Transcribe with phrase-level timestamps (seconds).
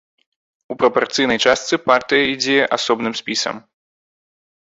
[0.75, 3.55] У прапарцыйнай частцы партыя ідзе асобным спісам.